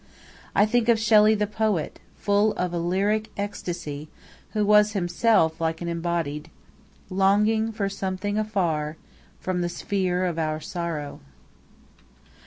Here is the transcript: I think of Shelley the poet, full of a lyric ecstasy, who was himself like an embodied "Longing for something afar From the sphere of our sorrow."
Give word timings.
I 0.55 0.65
think 0.65 0.89
of 0.89 0.97
Shelley 0.99 1.35
the 1.35 1.45
poet, 1.45 1.99
full 2.15 2.53
of 2.53 2.73
a 2.73 2.79
lyric 2.79 3.29
ecstasy, 3.37 4.09
who 4.53 4.65
was 4.65 4.93
himself 4.93 5.61
like 5.61 5.79
an 5.79 5.87
embodied 5.87 6.49
"Longing 7.11 7.71
for 7.71 7.87
something 7.87 8.35
afar 8.35 8.97
From 9.39 9.61
the 9.61 9.69
sphere 9.69 10.25
of 10.25 10.39
our 10.39 10.59
sorrow." 10.59 11.19